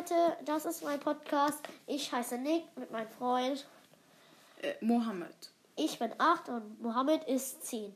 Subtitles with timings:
[0.00, 1.60] Leute, das ist mein Podcast.
[1.86, 3.66] Ich heiße Nick mit meinem Freund.
[4.62, 5.50] Äh, Mohammed.
[5.76, 7.94] Ich bin 8 und Mohammed ist 10.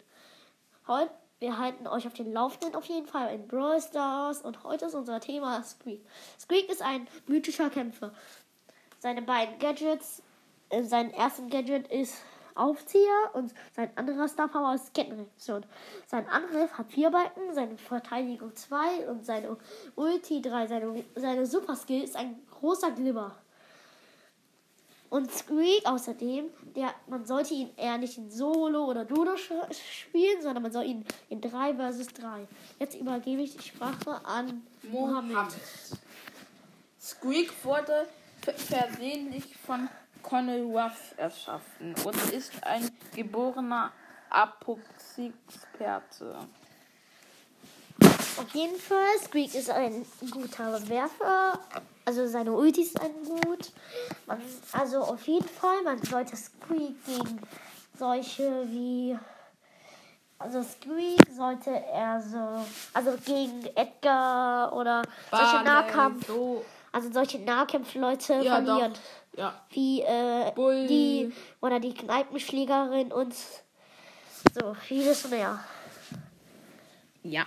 [0.87, 4.85] Heute, wir halten euch auf den Laufenden auf jeden Fall in Brawl Stars und heute
[4.85, 6.05] ist unser Thema Squeak.
[6.39, 8.13] Squeak ist ein mythischer Kämpfer.
[8.99, 10.23] Seine beiden Gadgets,
[10.69, 12.17] äh, sein erstes Gadget ist
[12.55, 15.65] Aufzieher und sein anderer Star Power ist Kettenreaktion.
[16.07, 19.57] Sein Angriff hat vier Balken, seine Verteidigung zwei und seine
[19.97, 20.67] Ulti drei.
[20.67, 23.35] Seine, seine Super Skill ist ein großer Glimmer.
[25.11, 30.65] Und Squeak außerdem, der, man sollte ihn eher nicht in Solo oder Duo spielen, sondern
[30.65, 32.49] man soll ihn in 3 vs 3.
[32.81, 35.33] Jetzt übergebe ich die Sprache an Mohammed.
[35.33, 35.55] Mohammed.
[37.01, 38.09] Squeak wurde
[38.43, 39.89] versehentlich von
[40.25, 43.93] Connell Ruff erschaffen und ist ein geborener
[44.31, 46.37] Apoxie-Experte.
[48.37, 51.61] Auf jeden Fall, Squeak ist ein guter Werfer.
[52.05, 53.71] Also seine Ultis sind gut.
[54.27, 54.43] Man,
[54.73, 57.41] also auf jeden Fall, man sollte Squeak gegen
[57.97, 59.17] solche wie.
[60.39, 62.67] Also Squeak sollte er so.
[62.93, 66.27] Also gegen Edgar oder Barney, solche Nahkampf.
[66.27, 66.65] So.
[66.95, 68.93] Also solche Nahkampfleute ja, verlieren.
[69.33, 69.39] Doch.
[69.39, 69.61] Ja.
[69.71, 70.53] Wie äh,
[70.87, 73.35] die oder die Kneipenschlägerin und
[74.55, 75.59] so vieles mehr.
[77.23, 77.47] Ja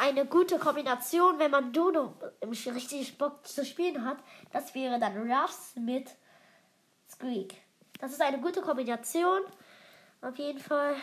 [0.00, 4.18] eine gute Kombination, wenn man Dodo im richtigen Bock zu spielen hat,
[4.52, 6.10] das wäre dann Ruffs mit
[7.08, 7.54] Squeak.
[8.00, 9.40] Das ist eine gute Kombination.
[10.22, 10.96] Auf jeden Fall.